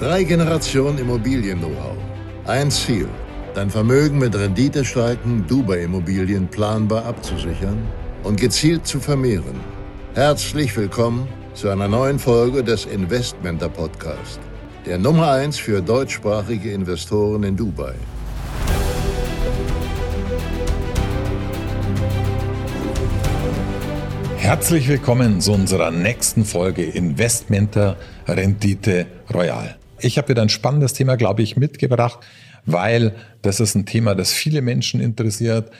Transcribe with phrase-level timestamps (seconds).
[0.00, 1.94] Drei Generationen Immobilien-Know-how.
[2.46, 3.06] Ein Ziel.
[3.54, 7.86] Dein Vermögen mit renditestarken Dubai-Immobilien planbar abzusichern
[8.22, 9.60] und gezielt zu vermehren.
[10.14, 14.40] Herzlich willkommen zu einer neuen Folge des Investmenter Podcast,
[14.86, 17.92] der Nummer 1 für deutschsprachige Investoren in Dubai.
[24.38, 29.76] Herzlich willkommen zu unserer nächsten Folge Investmenter Rendite Royal.
[30.02, 32.20] Ich habe wieder ein spannendes Thema, glaube ich, mitgebracht,
[32.66, 35.70] weil das ist ein Thema, das viele Menschen interessiert.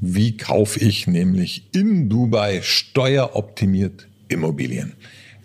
[0.00, 4.94] Wie kaufe ich nämlich in Dubai steueroptimiert Immobilien?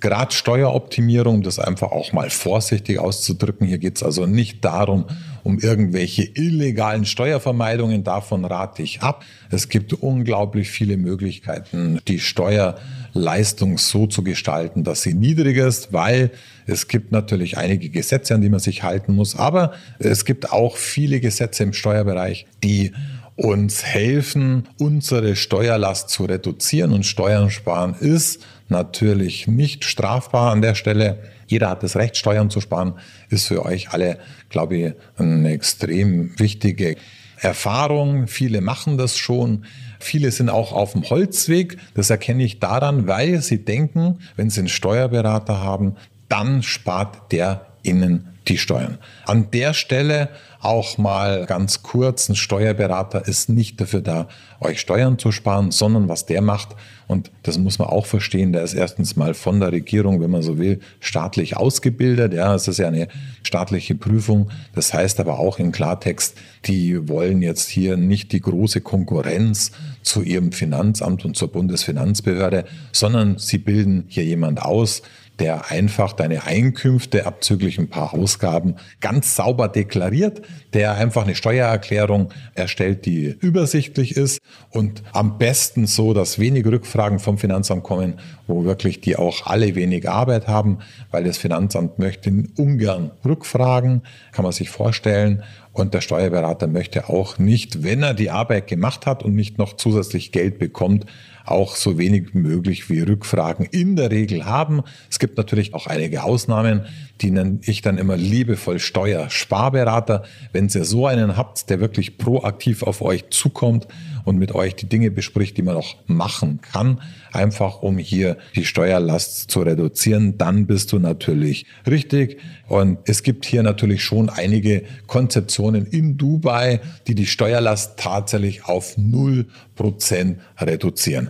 [0.04, 3.66] Gerade Steueroptimierung, das einfach auch mal vorsichtig auszudrücken.
[3.66, 5.06] Hier geht es also nicht darum,
[5.44, 8.04] um irgendwelche illegalen Steuervermeidungen.
[8.04, 9.24] Davon rate ich ab.
[9.50, 16.32] Es gibt unglaublich viele Möglichkeiten, die Steuerleistung so zu gestalten, dass sie niedrig ist, weil
[16.66, 19.38] es gibt natürlich einige Gesetze, an die man sich halten muss.
[19.38, 22.92] Aber es gibt auch viele Gesetze im Steuerbereich, die
[23.38, 30.76] uns helfen, unsere Steuerlast zu reduzieren und Steuern sparen ist natürlich nicht strafbar an der
[30.76, 31.20] Stelle.
[31.48, 32.94] Jeder hat das Recht, Steuern zu sparen,
[33.30, 34.18] ist für euch alle,
[34.50, 36.96] glaube ich, eine extrem wichtige
[37.38, 38.28] Erfahrung.
[38.28, 39.66] Viele machen das schon.
[40.00, 41.78] Viele sind auch auf dem Holzweg.
[41.94, 45.96] Das erkenne ich daran, weil sie denken, wenn sie einen Steuerberater haben,
[46.30, 48.98] dann spart der ihnen die Steuern.
[49.26, 50.30] An der Stelle
[50.64, 54.28] auch mal ganz kurz, ein Steuerberater ist nicht dafür da,
[54.60, 56.76] euch Steuern zu sparen, sondern was der macht,
[57.08, 60.42] und das muss man auch verstehen, der ist erstens mal von der Regierung, wenn man
[60.42, 62.34] so will, staatlich ausgebildet.
[62.34, 63.08] Ja, es ist ja eine
[63.44, 64.50] staatliche Prüfung.
[64.74, 70.22] Das heißt aber auch in Klartext, die wollen jetzt hier nicht die große Konkurrenz zu
[70.22, 75.02] ihrem Finanzamt und zur Bundesfinanzbehörde, sondern sie bilden hier jemand aus,
[75.40, 80.42] der einfach deine Einkünfte abzüglich ein paar Ausgaben ganz sauber deklariert,
[80.74, 84.40] der einfach eine Steuererklärung erstellt, die übersichtlich ist
[84.70, 89.76] und am besten so, dass wenig Rückfragen vom Finanzamt kommen, wo wirklich die auch alle
[89.76, 90.80] wenig Arbeit haben,
[91.12, 94.02] weil das Finanzamt möchte ungern Rückfragen,
[94.32, 95.44] kann man sich vorstellen.
[95.72, 99.76] Und der Steuerberater möchte auch nicht, wenn er die Arbeit gemacht hat und nicht noch
[99.76, 101.06] zusätzlich Geld bekommt,
[101.46, 104.82] auch so wenig möglich wie Rückfragen in der Regel haben.
[105.10, 106.86] Es gibt natürlich auch einige Ausnahmen,
[107.22, 110.24] die nenne ich dann immer liebevoll Steuersparberater.
[110.52, 113.88] Wenn ihr so einen habt, der wirklich proaktiv auf euch zukommt
[114.26, 118.66] und mit euch die Dinge bespricht, die man auch machen kann, einfach um hier die
[118.66, 122.40] Steuerlast zu reduzieren, dann bist du natürlich richtig.
[122.68, 128.98] Und es gibt hier natürlich schon einige Konzeptionen in Dubai, die die Steuerlast tatsächlich auf
[128.98, 131.30] 0% reduzieren.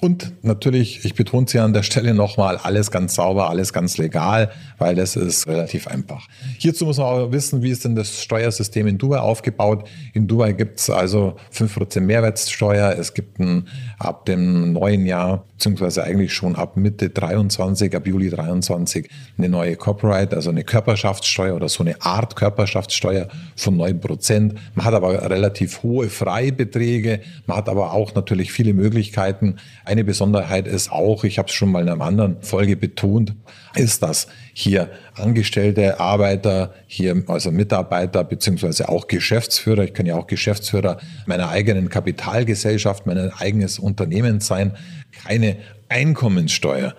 [0.00, 3.98] Und natürlich, ich betone es ja an der Stelle nochmal, alles ganz sauber, alles ganz
[3.98, 6.28] legal, weil das ist relativ einfach.
[6.58, 9.88] Hierzu muss man auch wissen, wie ist denn das Steuersystem in Dubai aufgebaut.
[10.12, 12.96] In Dubai gibt es also 5% Mehrwertsteuer.
[12.98, 13.68] Es gibt ein,
[13.98, 19.08] ab dem neuen Jahr, beziehungsweise eigentlich schon ab Mitte 23, ab Juli 23,
[19.38, 24.54] eine neue Corporate, also eine Körperschaftssteuer oder so eine Art Körperschaftssteuer von 9%.
[24.74, 27.20] Man hat aber relativ hohe Freibeträge.
[27.46, 31.70] Man hat aber auch natürlich viele Möglichkeiten, eine Besonderheit ist auch, ich habe es schon
[31.70, 33.34] mal in einer anderen Folge betont,
[33.76, 40.26] ist, dass hier Angestellte, Arbeiter, hier also Mitarbeiter beziehungsweise auch Geschäftsführer, ich kann ja auch
[40.26, 44.72] Geschäftsführer meiner eigenen Kapitalgesellschaft, mein eigenes Unternehmen sein,
[45.24, 45.56] keine
[45.88, 46.94] Einkommenssteuer.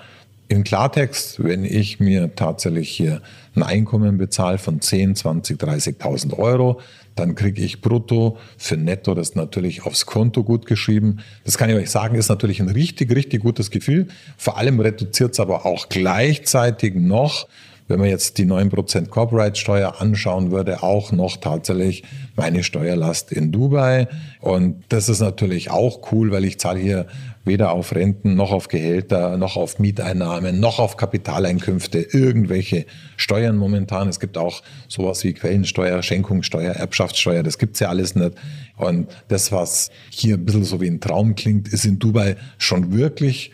[0.48, 3.22] In Klartext, wenn ich mir tatsächlich hier
[3.54, 6.80] ein Einkommen bezahle von 10, 20, 30.000 Euro,
[7.20, 11.18] dann kriege ich brutto für netto das natürlich aufs Konto gut geschrieben.
[11.44, 14.08] Das kann ich euch sagen, ist natürlich ein richtig, richtig gutes Gefühl.
[14.38, 17.48] Vor allem reduziert es aber auch gleichzeitig noch
[17.88, 22.04] wenn man jetzt die 9% Corporate-Steuer anschauen würde, auch noch tatsächlich
[22.36, 24.08] meine Steuerlast in Dubai.
[24.42, 27.08] Und das ist natürlich auch cool, weil ich zahle hier
[27.48, 32.86] weder auf Renten noch auf Gehälter, noch auf Mieteinnahmen, noch auf Kapitaleinkünfte irgendwelche
[33.16, 34.10] Steuern momentan.
[34.10, 38.34] Es gibt auch sowas wie Quellensteuer, Schenkungssteuer, Erbschaftssteuer, das gibt's ja alles nicht.
[38.76, 42.96] Und das, was hier ein bisschen so wie ein Traum klingt, ist in Dubai schon
[42.96, 43.52] wirklich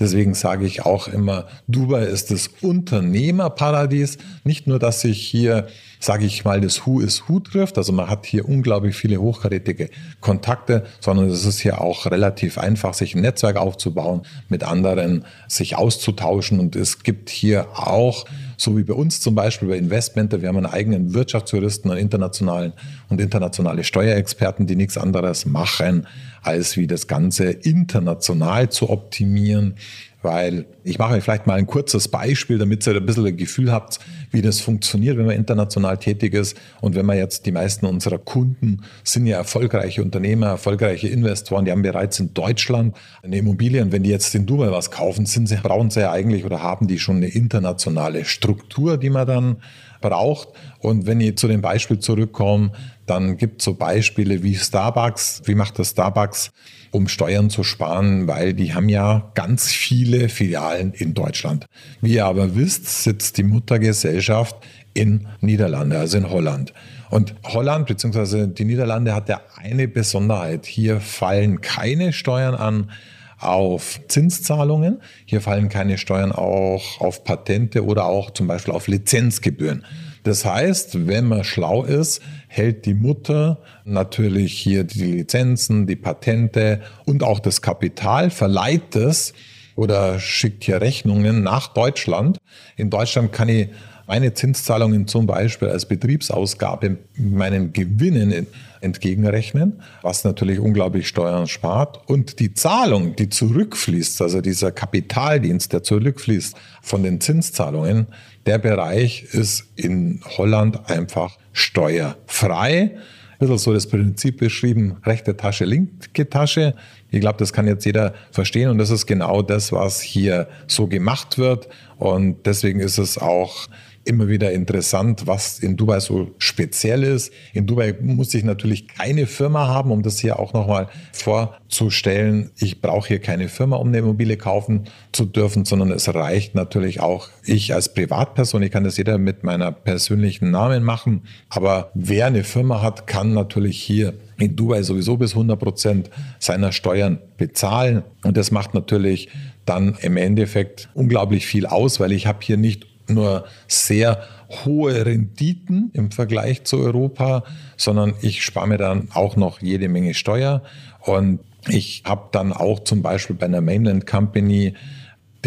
[0.00, 4.18] Deswegen sage ich auch immer, Dubai ist das Unternehmerparadies.
[4.44, 5.66] Nicht nur, dass sich hier,
[6.04, 7.78] sage ich mal, das Who is Who trifft.
[7.78, 9.88] Also man hat hier unglaublich viele hochkarätige
[10.20, 15.76] Kontakte, sondern es ist hier auch relativ einfach, sich ein Netzwerk aufzubauen, mit anderen sich
[15.76, 16.60] auszutauschen.
[16.60, 18.26] Und es gibt hier auch
[18.58, 20.42] so wie bei uns zum Beispiel bei Investmenter.
[20.42, 22.74] Wir haben einen eigenen Wirtschaftsjuristen, einen internationalen
[23.08, 26.06] und internationale Steuerexperten, die nichts anderes machen,
[26.42, 29.76] als wie das Ganze international zu optimieren
[30.24, 33.70] weil ich mache euch vielleicht mal ein kurzes Beispiel, damit ihr ein bisschen ein Gefühl
[33.70, 34.00] habt,
[34.30, 36.56] wie das funktioniert, wenn man international tätig ist.
[36.80, 41.70] Und wenn man jetzt die meisten unserer Kunden sind ja erfolgreiche Unternehmer, erfolgreiche Investoren, die
[41.70, 45.46] haben bereits in Deutschland eine Immobilie und wenn die jetzt in Dubai was kaufen, sind
[45.46, 49.56] sie, brauchen sie ja eigentlich oder haben die schon eine internationale Struktur, die man dann
[50.00, 50.48] braucht.
[50.80, 52.72] Und wenn ich zu dem Beispiel zurückkomme,
[53.06, 55.42] dann gibt es so Beispiele wie Starbucks.
[55.44, 56.50] Wie macht das Starbucks,
[56.90, 58.26] um Steuern zu sparen?
[58.26, 61.66] Weil die haben ja ganz viele Filialen in Deutschland.
[62.00, 64.56] Wie ihr aber wisst, sitzt die Muttergesellschaft
[64.94, 66.72] in Niederlande, also in Holland.
[67.10, 68.46] Und Holland bzw.
[68.46, 70.66] die Niederlande hat ja eine Besonderheit.
[70.66, 72.90] Hier fallen keine Steuern an
[73.38, 75.00] auf Zinszahlungen.
[75.26, 79.84] Hier fallen keine Steuern auch auf Patente oder auch zum Beispiel auf Lizenzgebühren.
[80.22, 82.22] Das heißt, wenn man schlau ist,
[82.54, 89.34] hält die Mutter natürlich hier die Lizenzen, die Patente und auch das Kapital, verleiht es
[89.74, 92.38] oder schickt hier Rechnungen nach Deutschland.
[92.76, 93.68] In Deutschland kann ich
[94.06, 98.46] meine Zinszahlungen zum Beispiel als Betriebsausgabe meinen Gewinnen
[98.80, 102.08] entgegenrechnen, was natürlich unglaublich Steuern spart.
[102.08, 108.06] Und die Zahlung, die zurückfließt, also dieser Kapitaldienst, der zurückfließt von den Zinszahlungen,
[108.46, 112.96] der Bereich ist in Holland einfach steuerfrei.
[113.32, 116.74] Ein bisschen so das Prinzip beschrieben, rechte Tasche, linke Tasche.
[117.10, 120.86] Ich glaube, das kann jetzt jeder verstehen und das ist genau das, was hier so
[120.86, 121.68] gemacht wird.
[121.96, 123.66] Und deswegen ist es auch
[124.04, 127.32] immer wieder interessant, was in Dubai so speziell ist.
[127.52, 132.50] In Dubai muss ich natürlich keine Firma haben, um das hier auch nochmal vorzustellen.
[132.58, 137.00] Ich brauche hier keine Firma, um eine Immobilie kaufen zu dürfen, sondern es reicht natürlich
[137.00, 138.62] auch ich als Privatperson.
[138.62, 141.22] Ich kann das jeder mit meiner persönlichen Namen machen.
[141.48, 146.72] Aber wer eine Firma hat, kann natürlich hier in Dubai sowieso bis 100 Prozent seiner
[146.72, 148.02] Steuern bezahlen.
[148.24, 149.28] Und das macht natürlich
[149.64, 154.22] dann im Endeffekt unglaublich viel aus, weil ich habe hier nicht nur sehr
[154.64, 157.44] hohe Renditen im Vergleich zu Europa,
[157.76, 160.62] sondern ich spare mir dann auch noch jede Menge Steuer.
[161.00, 164.74] Und ich habe dann auch zum Beispiel bei einer Mainland Company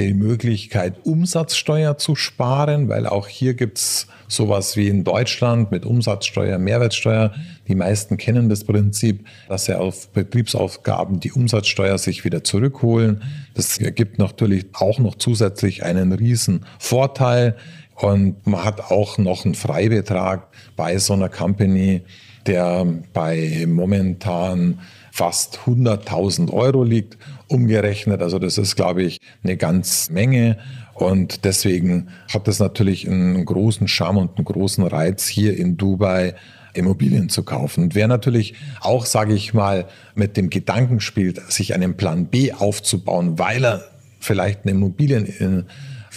[0.04, 6.58] die Möglichkeit, Umsatzsteuer zu sparen, weil auch hier gibt's sowas wie in Deutschland mit Umsatzsteuer,
[6.58, 7.34] Mehrwertsteuer.
[7.68, 13.24] Die meisten kennen das Prinzip, dass sie auf Betriebsaufgaben die Umsatzsteuer sich wieder zurückholen.
[13.54, 17.56] Das ergibt natürlich auch noch zusätzlich einen riesen Vorteil.
[17.96, 22.02] Und man hat auch noch einen Freibetrag bei so einer Company,
[22.46, 24.80] der bei momentan
[25.12, 27.18] fast 100.000 Euro liegt,
[27.48, 28.22] umgerechnet.
[28.22, 30.58] Also das ist, glaube ich, eine ganz Menge.
[30.94, 36.36] Und deswegen hat das natürlich einen großen Charme und einen großen Reiz, hier in Dubai
[36.74, 37.86] Immobilien zu kaufen.
[37.86, 42.54] Und wer natürlich auch, sage ich mal, mit dem Gedanken spielt, sich einen Plan B
[42.54, 43.84] aufzubauen, weil er
[44.20, 44.76] vielleicht eine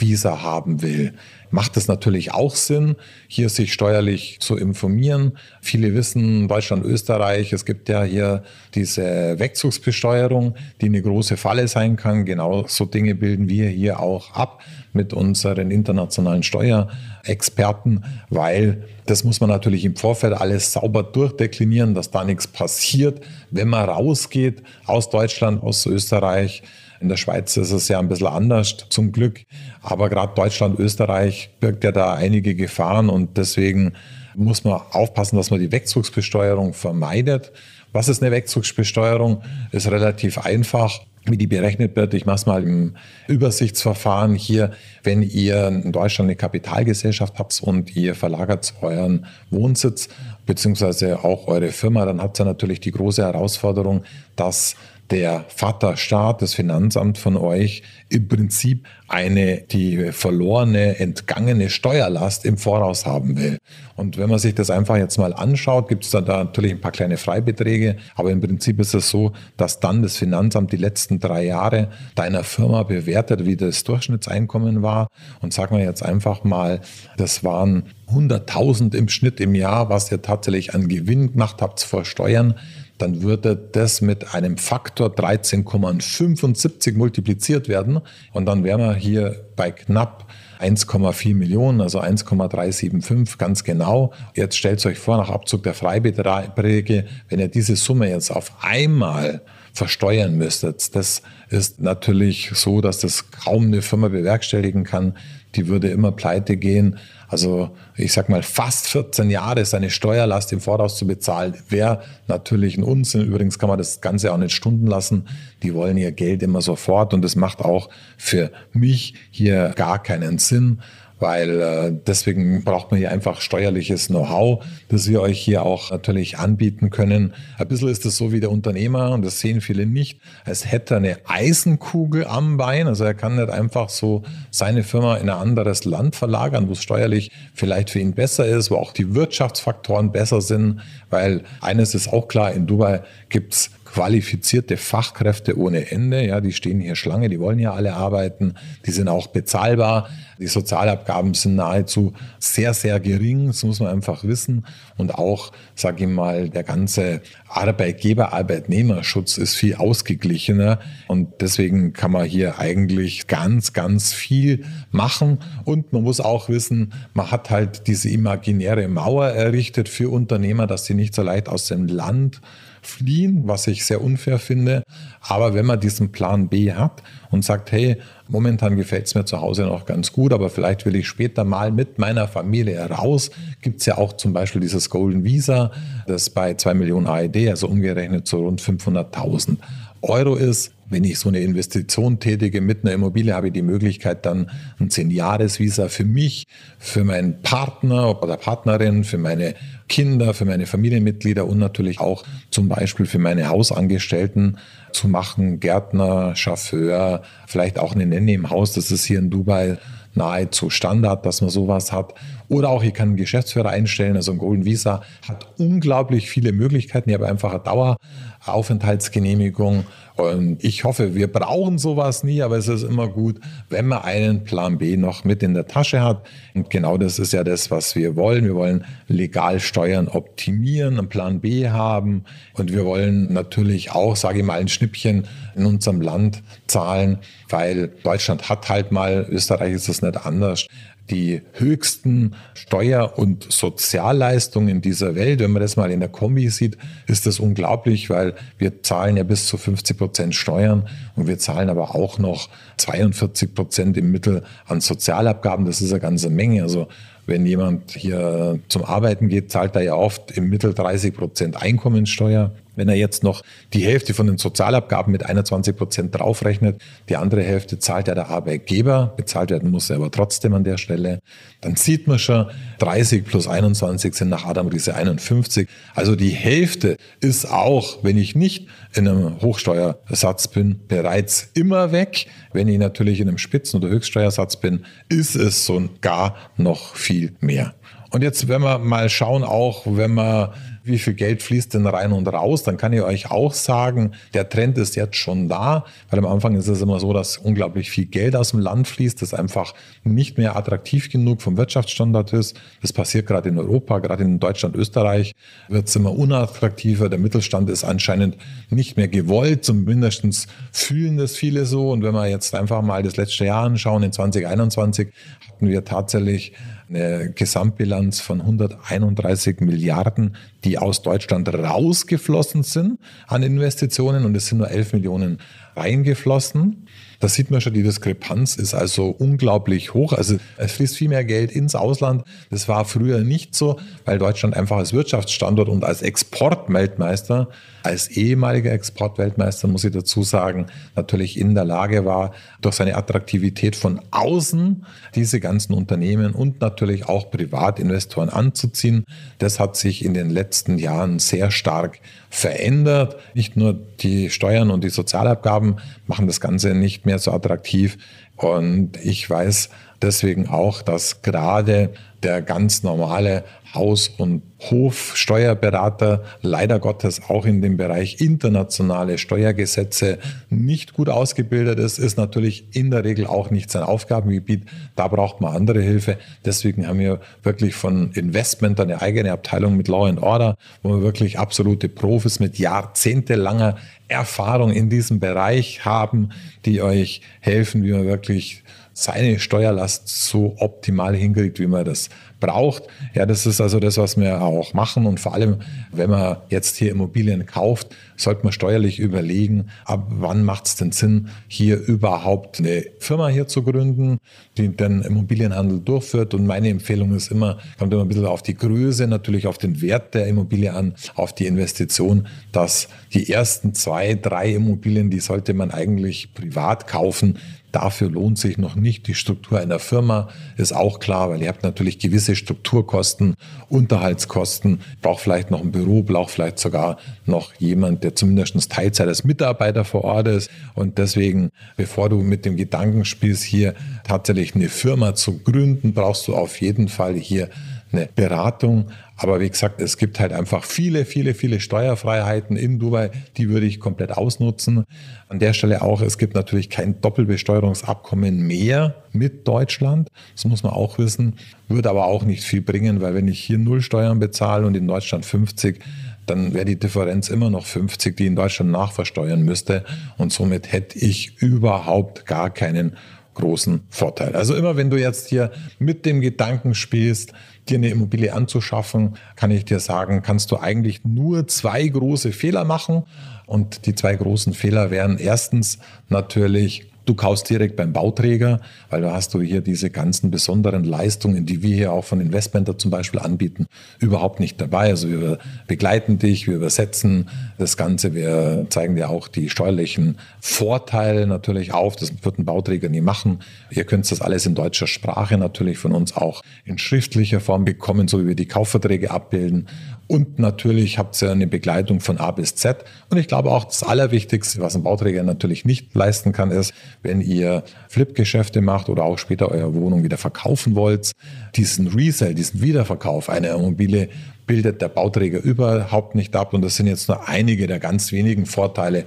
[0.01, 1.13] Immobilienvisa haben will,
[1.51, 2.97] macht es natürlich auch Sinn,
[3.29, 5.37] hier sich steuerlich zu informieren.
[5.61, 8.43] Viele wissen, Deutschland, Österreich, es gibt ja hier
[8.75, 12.25] diese Wegzugsbesteuerung, die eine große Falle sein kann.
[12.25, 14.63] Genau so Dinge bilden wir hier auch ab
[14.93, 22.11] mit unseren internationalen Steuerexperten, weil das muss man natürlich im Vorfeld alles sauber durchdeklinieren, dass
[22.11, 26.63] da nichts passiert, wenn man rausgeht aus Deutschland, aus Österreich
[27.01, 29.43] in der Schweiz ist es ja ein bisschen anders, zum Glück.
[29.83, 33.95] Aber gerade Deutschland, Österreich birgt ja da einige Gefahren und deswegen
[34.35, 37.53] muss man aufpassen, dass man die Wegzugsbesteuerung vermeidet.
[37.93, 39.43] Was ist eine Wegzugsbesteuerung?
[39.73, 42.15] Ist relativ einfach wie die berechnet wird.
[42.15, 42.97] Ich mache es mal im
[43.29, 44.71] Übersichtsverfahren hier.
[45.03, 50.09] Wenn ihr in Deutschland eine Kapitalgesellschaft habt und ihr verlagert euren Wohnsitz
[50.47, 54.05] beziehungsweise auch eure Firma, dann habt ihr natürlich die große Herausforderung,
[54.37, 54.77] dass
[55.11, 63.07] der Vaterstaat, das Finanzamt von euch im Prinzip eine, die verlorene, entgangene Steuerlast im Voraus
[63.07, 63.59] haben will.
[63.97, 66.93] Und wenn man sich das einfach jetzt mal anschaut, gibt es da, natürlich ein paar
[66.93, 71.45] kleine Freibeträge, aber im Prinzip ist es so, dass dann das Finanzamt die letzten drei
[71.45, 75.09] Jahre deiner Firma bewertet, wie das Durchschnittseinkommen war.
[75.41, 76.81] Und sagen wir jetzt einfach mal,
[77.17, 82.05] das waren 100.000 im Schnitt im Jahr, was ihr tatsächlich an Gewinn gemacht habt vor
[82.05, 82.55] Steuern
[83.01, 88.01] dann würde das mit einem Faktor 13,75 multipliziert werden.
[88.33, 90.27] Und dann wären wir hier bei knapp
[90.61, 94.13] 1,4 Millionen, also 1,375 ganz genau.
[94.35, 99.41] Jetzt stellt euch vor, nach Abzug der Freibeträge, wenn ihr diese Summe jetzt auf einmal
[99.73, 100.95] versteuern müsstet.
[100.95, 105.17] Das ist natürlich so, dass das kaum eine Firma bewerkstelligen kann.
[105.55, 106.99] Die würde immer pleite gehen.
[107.31, 112.77] Also ich sag mal, fast 14 Jahre seine Steuerlast im Voraus zu bezahlen, wäre natürlich
[112.77, 113.23] ein Unsinn.
[113.23, 115.29] Übrigens kann man das Ganze auch nicht stunden lassen.
[115.63, 120.39] Die wollen ihr Geld immer sofort und das macht auch für mich hier gar keinen
[120.39, 120.81] Sinn
[121.21, 126.39] weil äh, deswegen braucht man hier einfach steuerliches Know-how, das wir euch hier auch natürlich
[126.39, 127.35] anbieten können.
[127.59, 130.95] Ein bisschen ist es so wie der Unternehmer, und das sehen viele nicht, als hätte
[130.95, 132.89] er eine Eisenkugel am Bein.
[132.89, 136.83] Also er kann nicht einfach so seine Firma in ein anderes Land verlagern, wo es
[136.83, 142.13] steuerlich vielleicht für ihn besser ist, wo auch die Wirtschaftsfaktoren besser sind, weil eines ist
[142.13, 146.25] auch klar, in Dubai gibt's qualifizierte Fachkräfte ohne Ende.
[146.25, 148.55] Ja, die stehen hier Schlange, die wollen ja alle arbeiten,
[148.87, 150.09] die sind auch bezahlbar.
[150.39, 154.65] Die Sozialabgaben sind nahezu sehr, sehr gering, das muss man einfach wissen.
[154.97, 160.79] Und auch, sage ich mal, der ganze Arbeitgeber-Arbeitnehmerschutz ist viel ausgeglichener.
[161.09, 165.41] Und deswegen kann man hier eigentlich ganz, ganz viel machen.
[165.65, 170.87] Und man muss auch wissen, man hat halt diese imaginäre Mauer errichtet für Unternehmer, dass
[170.87, 172.41] sie nicht so leicht aus dem Land
[172.83, 174.83] fliehen, was ich sehr unfair finde.
[175.21, 179.41] Aber wenn man diesen Plan B hat und sagt, hey, momentan gefällt es mir zu
[179.41, 183.81] Hause noch ganz gut, aber vielleicht will ich später mal mit meiner Familie raus, gibt
[183.81, 185.71] es ja auch zum Beispiel dieses Golden Visa,
[186.07, 189.59] das bei 2 Millionen AED, also umgerechnet so rund 500.000
[190.03, 190.73] Euro ist.
[190.93, 194.89] Wenn ich so eine Investition tätige mit einer Immobilie, habe ich die Möglichkeit, dann ein
[194.89, 196.49] 10-Jahres-Visa für mich,
[196.81, 199.55] für meinen Partner oder Partnerin, für meine
[199.89, 204.59] Kinder, für meine Familienmitglieder und natürlich auch zum Beispiel für meine Hausangestellten
[204.93, 208.73] zu machen, Gärtner, Chauffeur, vielleicht auch eine Nenne im Haus.
[208.73, 209.79] Das ist hier in Dubai
[210.15, 212.15] nahezu Standard, dass man sowas hat.
[212.49, 214.17] Oder auch, ich kann einen Geschäftsführer einstellen.
[214.17, 217.11] Also ein Golden Visa hat unglaublich viele Möglichkeiten.
[217.11, 217.97] Ich habe einfach eine
[218.45, 219.85] Daueraufenthaltsgenehmigung.
[220.17, 224.45] Und ich hoffe, wir brauchen sowas nie, aber es ist immer gut, wenn man einen
[224.45, 226.27] Plan B noch mit in der Tasche hat.
[226.55, 228.45] Und genau das ist ja das, was wir wollen.
[228.45, 232.25] Wir wollen legal Steuern optimieren, einen Plan B haben.
[232.55, 237.19] Und wir wollen natürlich auch, sage ich mal, ein Schnippchen in unserem Land zahlen,
[237.49, 240.67] weil Deutschland hat halt mal, Österreich ist es nicht anders,
[241.09, 245.41] die höchsten Steuer- und Sozialleistungen dieser Welt.
[245.41, 246.77] Wenn man das mal in der Kombi sieht,
[247.07, 251.69] ist das unglaublich, weil wir zahlen ja bis zu 50 Prozent Steuern und wir zahlen
[251.69, 255.67] aber auch noch 42 Prozent im Mittel an Sozialabgaben.
[255.67, 256.63] Das ist eine ganze Menge.
[256.63, 256.89] Also
[257.27, 262.53] wenn jemand hier zum Arbeiten geht, zahlt er ja oft im Mittel 30 Prozent Einkommensteuer.
[262.77, 267.43] Wenn er jetzt noch die Hälfte von den Sozialabgaben mit 21 Prozent draufrechnet, die andere
[267.43, 271.21] Hälfte zahlt ja der Arbeitgeber, bezahlt werden muss er aber trotzdem an der Stelle,
[271.61, 272.47] dann sieht man schon,
[272.79, 275.69] 30 plus 21 sind nach Adam Riese 51.
[275.95, 282.27] Also die Hälfte ist auch, wenn ich nicht in einem Hochsteuersatz bin, bereits immer weg.
[282.53, 287.35] Wenn ich natürlich in einem Spitzen- oder Höchststeuersatz bin, ist es so gar noch viel
[287.41, 287.75] mehr.
[288.11, 292.13] Und jetzt, wenn wir mal schauen, auch wenn wir wie viel Geld fließt denn rein
[292.13, 296.19] und raus, dann kann ich euch auch sagen, der Trend ist jetzt schon da, weil
[296.19, 299.35] am Anfang ist es immer so, dass unglaublich viel Geld aus dem Land fließt, das
[299.35, 302.59] einfach nicht mehr attraktiv genug vom Wirtschaftsstandard ist.
[302.81, 305.33] Das passiert gerade in Europa, gerade in Deutschland, Österreich
[305.69, 307.09] wird es immer unattraktiver.
[307.09, 308.37] Der Mittelstand ist anscheinend
[308.71, 311.91] nicht mehr gewollt, zumindest fühlen das viele so.
[311.91, 315.09] Und wenn wir jetzt einfach mal das letzte Jahr anschauen, in 2021
[315.49, 316.53] hatten wir tatsächlich
[316.91, 324.59] eine Gesamtbilanz von 131 Milliarden, die aus Deutschland rausgeflossen sind an Investitionen und es sind
[324.59, 325.39] nur 11 Millionen
[325.77, 326.87] reingeflossen.
[327.21, 330.15] Da sieht man schon, die Diskrepanz ist also unglaublich hoch.
[330.15, 332.25] Also es fließt viel mehr Geld ins Ausland.
[332.51, 337.49] Das war früher nicht so, weil Deutschland einfach als Wirtschaftsstandort und als Exportweltmeister,
[337.83, 343.77] als ehemaliger Exportweltmeister, muss ich dazu sagen, natürlich in der Lage war, durch seine Attraktivität
[343.77, 349.05] von außen diese ganzen Unternehmen und natürlich auch Privatinvestoren anzuziehen.
[349.39, 353.17] Das hat sich in den letzten Jahren sehr stark verändert.
[353.35, 357.99] Nicht nur die Steuern und die Sozialabgaben machen das Ganze nicht mehr so attraktiv.
[358.41, 359.69] Und ich weiß
[360.01, 361.91] deswegen auch, dass gerade
[362.23, 363.45] der ganz normale
[363.75, 370.19] Haus- und Hofsteuerberater leider Gottes auch in dem Bereich internationale Steuergesetze
[370.49, 374.65] nicht gut ausgebildet ist, ist natürlich in der Regel auch nicht sein Aufgabengebiet.
[374.97, 376.19] Da braucht man andere Hilfe.
[376.45, 381.03] Deswegen haben wir wirklich von Investment eine eigene Abteilung mit Law and Order, wo wir
[381.03, 383.77] wirklich absolute Profis mit jahrzehntelanger
[384.11, 386.31] Erfahrung in diesem Bereich haben,
[386.65, 392.85] die euch helfen, wie man wirklich seine Steuerlast so optimal hinkriegt, wie man das braucht.
[393.15, 395.07] Ja, das ist also das, was wir auch machen.
[395.07, 395.59] Und vor allem,
[395.93, 400.93] wenn man jetzt hier Immobilien kauft, sollte man steuerlich überlegen, ab wann macht es denn
[400.93, 404.19] Sinn, hier überhaupt eine Firma hier zu gründen,
[404.57, 406.35] die den Immobilienhandel durchführt.
[406.35, 409.81] Und meine Empfehlung ist immer, kommt immer ein bisschen auf die Größe, natürlich auf den
[409.81, 415.55] Wert der Immobilie an, auf die Investition, dass die ersten zwei, drei Immobilien, die sollte
[415.55, 417.39] man eigentlich privat kaufen.
[417.73, 421.63] Dafür lohnt sich noch nicht die Struktur einer Firma, ist auch klar, weil ihr habt
[421.63, 423.35] natürlich gewisse Strukturkosten,
[423.69, 429.25] Unterhaltskosten, braucht vielleicht noch ein Büro, braucht vielleicht sogar noch jemand, der zumindest Teilzeit als
[429.25, 430.51] Mitarbeiter vor Ort ist.
[430.75, 433.75] Und deswegen, bevor du mit dem Gedanken spielst, hier
[434.05, 437.51] tatsächlich eine Firma zu gründen, brauchst du auf jeden Fall hier
[437.93, 438.87] eine Beratung.
[439.17, 443.67] Aber wie gesagt, es gibt halt einfach viele, viele, viele Steuerfreiheiten in Dubai, die würde
[443.67, 444.85] ich komplett ausnutzen.
[445.29, 450.09] An der Stelle auch, es gibt natürlich kein Doppelbesteuerungsabkommen mehr mit Deutschland.
[450.35, 451.37] Das muss man auch wissen.
[451.69, 454.87] Würde aber auch nicht viel bringen, weil wenn ich hier null Steuern bezahle und in
[454.87, 455.81] Deutschland 50,
[456.27, 459.85] dann wäre die Differenz immer noch 50, die in Deutschland nachversteuern müsste.
[460.17, 462.97] Und somit hätte ich überhaupt gar keinen
[463.35, 464.35] großen Vorteil.
[464.35, 467.33] Also immer wenn du jetzt hier mit dem Gedanken spielst,
[467.69, 472.65] dir eine Immobilie anzuschaffen, kann ich dir sagen, kannst du eigentlich nur zwei große Fehler
[472.65, 473.05] machen.
[473.47, 479.13] Und die zwei großen Fehler wären erstens natürlich Du kaufst direkt beim Bauträger, weil da
[479.13, 483.21] hast du hier diese ganzen besonderen Leistungen, die wir hier auch von Investmenter zum Beispiel
[483.21, 483.67] anbieten,
[483.99, 484.91] überhaupt nicht dabei.
[484.91, 487.29] Also wir begleiten dich, wir übersetzen
[487.59, 491.97] das Ganze, wir zeigen dir auch die steuerlichen Vorteile natürlich auf.
[491.97, 493.41] Das wird ein Bauträger nie machen.
[493.71, 498.09] Ihr könnt das alles in deutscher Sprache natürlich von uns auch in schriftlicher Form bekommen,
[498.09, 499.67] so wie wir die Kaufverträge abbilden.
[500.11, 502.85] Und natürlich habt ihr eine Begleitung von A bis Z.
[503.11, 506.75] Und ich glaube auch das Allerwichtigste, was ein Bauträger natürlich nicht leisten kann, ist,
[507.05, 511.13] wenn ihr Flip-Geschäfte macht oder auch später eure Wohnung wieder verkaufen wollt,
[511.55, 514.09] diesen Resell, diesen Wiederverkauf einer Immobilie
[514.49, 516.55] bildet der Bauträger überhaupt nicht ab.
[516.55, 519.05] Und das sind jetzt nur einige der ganz wenigen Vorteile,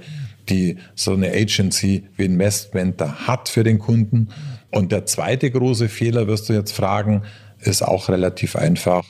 [0.48, 4.30] die so eine Agency wie Investmenter hat für den Kunden.
[4.70, 7.24] Und der zweite große Fehler, wirst du jetzt fragen,
[7.60, 9.04] ist auch relativ einfach.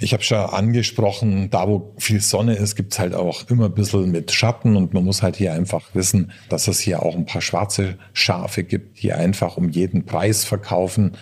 [0.00, 4.10] Ich habe schon angesprochen, da wo viel Sonne ist, gibt's halt auch immer ein bisschen
[4.10, 7.42] mit Schatten und man muss halt hier einfach wissen, dass es hier auch ein paar
[7.42, 11.12] schwarze Schafe gibt, die einfach um jeden Preis verkaufen.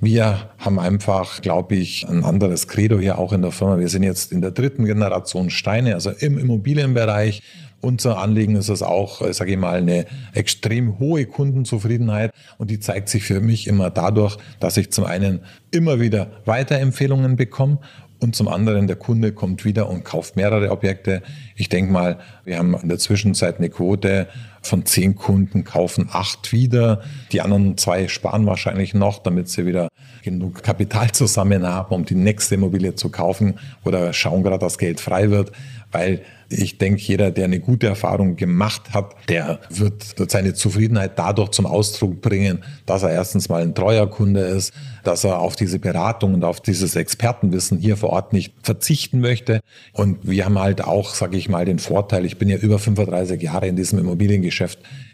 [0.00, 3.78] Wir haben einfach, glaube ich, ein anderes Credo hier auch in der Firma.
[3.78, 7.42] Wir sind jetzt in der dritten Generation Steine, also im Immobilienbereich.
[7.80, 13.08] Unser Anliegen ist es auch, sage ich mal, eine extrem hohe Kundenzufriedenheit und die zeigt
[13.08, 17.78] sich für mich immer dadurch, dass ich zum einen immer wieder Weiterempfehlungen bekomme
[18.22, 21.22] und zum anderen, der Kunde kommt wieder und kauft mehrere Objekte.
[21.56, 24.28] Ich denke mal, wir haben in der Zwischenzeit eine Quote
[24.62, 27.02] von zehn Kunden, kaufen acht wieder.
[27.32, 29.88] Die anderen zwei sparen wahrscheinlich noch, damit sie wieder
[30.22, 35.00] genug Kapital zusammen haben, um die nächste Immobilie zu kaufen oder schauen gerade, dass Geld
[35.00, 35.52] frei wird,
[35.90, 36.22] weil
[36.52, 41.66] ich denke, jeder, der eine gute Erfahrung gemacht hat, der wird seine Zufriedenheit dadurch zum
[41.66, 44.72] Ausdruck bringen, dass er erstens mal ein treuer Kunde ist,
[45.02, 49.60] dass er auf diese Beratung und auf dieses Expertenwissen hier vor Ort nicht verzichten möchte.
[49.92, 53.40] Und wir haben halt auch, sage ich mal, den Vorteil, ich bin ja über 35
[53.40, 54.51] Jahre in diesem Immobiliengeschäft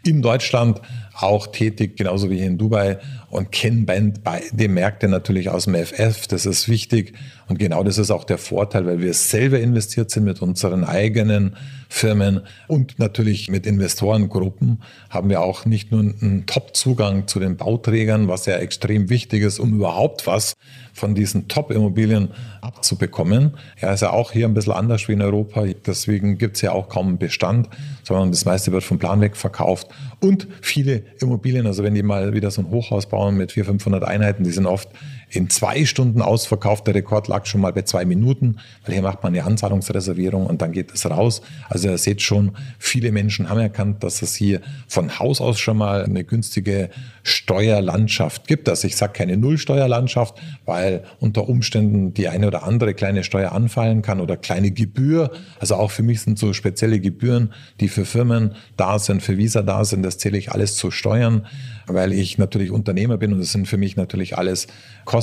[0.05, 0.81] in Deutschland
[1.21, 2.97] auch tätig, genauso wie hier in Dubai
[3.29, 3.85] und kenne
[4.23, 6.27] beide Märkte natürlich aus dem FF.
[6.27, 7.13] Das ist wichtig.
[7.47, 11.55] Und genau das ist auch der Vorteil, weil wir selber investiert sind mit unseren eigenen
[11.89, 18.27] Firmen und natürlich mit Investorengruppen haben wir auch nicht nur einen Top-Zugang zu den Bauträgern,
[18.27, 20.53] was ja extrem wichtig ist, um überhaupt was
[20.93, 22.29] von diesen Top-Immobilien
[22.61, 23.57] abzubekommen.
[23.81, 25.65] Ja, ist ja auch hier ein bisschen anders wie in Europa.
[25.85, 27.69] Deswegen gibt es ja auch kaum einen Bestand,
[28.03, 29.87] sondern das meiste wird vom Plan weg verkauft.
[30.19, 34.03] Und viele Immobilien, also wenn die mal wieder so ein Hochhaus bauen mit 400, 500
[34.03, 34.89] Einheiten, die sind oft
[35.29, 36.87] in zwei Stunden ausverkauft.
[36.87, 40.61] Der Rekord lag schon mal bei zwei Minuten, weil hier macht man eine Anzahlungsreservierung und
[40.61, 41.41] dann geht es raus.
[41.69, 45.77] Also ihr seht schon, viele Menschen haben erkannt, dass es hier von Haus aus schon
[45.77, 46.89] mal eine günstige
[47.23, 48.67] Steuerlandschaft gibt.
[48.69, 54.01] Also ich sage keine Nullsteuerlandschaft, weil unter Umständen die eine oder andere kleine Steuer anfallen
[54.01, 55.31] kann oder kleine Gebühr.
[55.59, 59.61] Also auch für mich sind so spezielle Gebühren, die für Firmen da sind, für Visa
[59.61, 60.03] da sind.
[60.03, 61.45] Das zähle ich alles zu Steuern,
[61.85, 64.67] weil ich natürlich Unternehmer bin und das sind für mich natürlich alles
[65.05, 65.18] Kosten.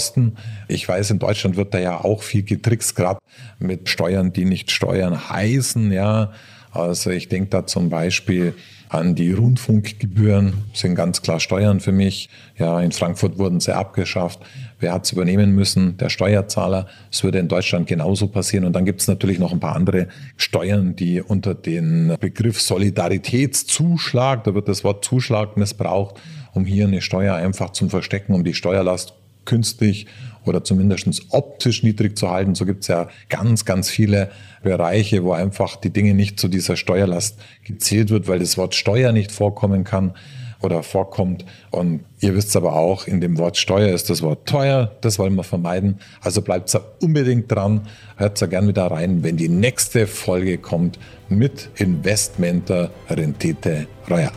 [0.68, 3.18] Ich weiß, in Deutschland wird da ja auch viel getrickst, gerade
[3.58, 6.32] mit Steuern, die nicht Steuern heißen, ja
[6.72, 8.54] Also ich denke da zum Beispiel
[8.88, 12.28] an die Rundfunkgebühren, sind ganz klar Steuern für mich.
[12.56, 14.40] Ja, in Frankfurt wurden sie abgeschafft.
[14.78, 15.96] Wer hat es übernehmen müssen?
[15.96, 16.86] Der Steuerzahler.
[17.10, 18.64] Es würde in Deutschland genauso passieren.
[18.64, 24.44] Und dann gibt es natürlich noch ein paar andere Steuern, die unter den Begriff Solidaritätszuschlag,
[24.44, 26.20] da wird das Wort Zuschlag missbraucht,
[26.52, 29.14] um hier eine Steuer einfach zum Verstecken, um die Steuerlast
[29.46, 30.06] künstlich
[30.44, 32.54] oder zumindest optisch niedrig zu halten.
[32.54, 34.30] So gibt es ja ganz, ganz viele
[34.62, 39.12] Bereiche, wo einfach die Dinge nicht zu dieser Steuerlast gezählt wird, weil das Wort Steuer
[39.12, 40.14] nicht vorkommen kann
[40.62, 41.44] oder vorkommt.
[41.70, 44.92] Und ihr wisst aber auch, in dem Wort Steuer ist das Wort teuer.
[45.00, 45.98] Das wollen wir vermeiden.
[46.20, 47.82] Also bleibt da unbedingt dran.
[48.16, 54.32] Hört da gern wieder rein, wenn die nächste Folge kommt mit Investmenter Rendite Royal.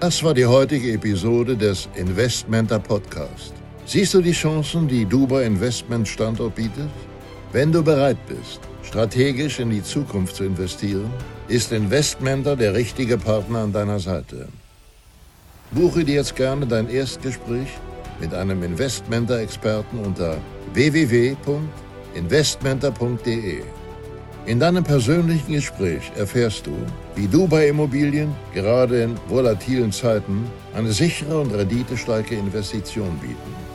[0.00, 3.61] Das war die heutige Episode des Investmenter Podcast.
[3.92, 6.88] Siehst du die Chancen, die Dubai Investment Standort bietet?
[7.52, 11.10] Wenn du bereit bist, strategisch in die Zukunft zu investieren,
[11.48, 14.48] ist Investmenter der richtige Partner an deiner Seite.
[15.72, 17.68] Buche dir jetzt gerne dein Erstgespräch
[18.18, 20.38] mit einem Investmenter-Experten unter
[20.72, 23.62] www.investmenter.de.
[24.46, 26.72] In deinem persönlichen Gespräch erfährst du,
[27.14, 33.71] wie du bei Immobilien gerade in volatilen Zeiten eine sichere und renditestarke Investition bieten.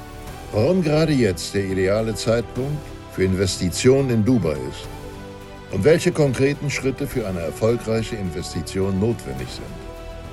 [0.58, 2.82] Warum gerade jetzt der ideale Zeitpunkt
[3.14, 4.88] für Investitionen in Dubai ist
[5.72, 9.68] und welche konkreten Schritte für eine erfolgreiche Investition notwendig sind.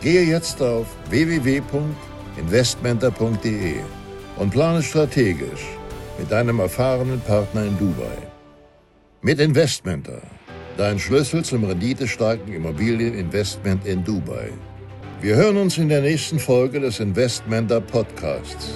[0.00, 3.74] Gehe jetzt auf www.investmenter.de
[4.38, 5.66] und plane strategisch
[6.18, 8.16] mit deinem erfahrenen Partner in Dubai.
[9.20, 10.22] Mit Investmenter,
[10.78, 14.52] dein Schlüssel zum renditestarken Immobilieninvestment in Dubai.
[15.20, 18.72] Wir hören uns in der nächsten Folge des Investmenter Podcasts.